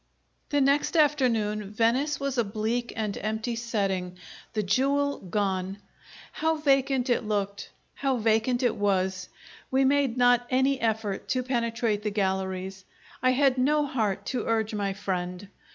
[0.49, 4.17] The next afternoon Venice was a bleak and empty setting,
[4.53, 5.77] the jewel gone.
[6.31, 9.29] How vacant it looked, how vacant it was!
[9.69, 12.83] We made not any effort to penetrate the galleries;
[13.21, 15.47] I had no heart to urge my friend.